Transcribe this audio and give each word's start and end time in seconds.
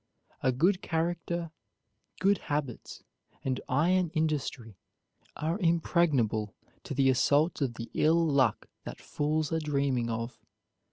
A 0.41 0.51
good 0.51 0.81
character, 0.81 1.51
good 2.19 2.39
habits, 2.39 3.03
and 3.43 3.61
iron 3.69 4.09
industry 4.15 4.79
are 5.35 5.59
impregnable 5.59 6.55
to 6.85 6.95
the 6.95 7.11
assaults 7.11 7.61
of 7.61 7.75
the 7.75 7.91
ill 7.93 8.25
luck 8.25 8.65
that 8.83 8.99
fools 8.99 9.51
are 9.51 9.59
dreaming 9.59 10.09
of. 10.09 10.39